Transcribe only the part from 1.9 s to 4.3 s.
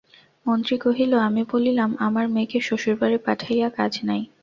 আর মেয়েকে শ্বশুরবাড়ি পাঠাইয়া কাজ নাই।